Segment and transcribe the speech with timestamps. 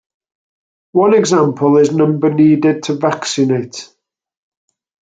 [0.93, 3.87] One example is number needed to vaccinate.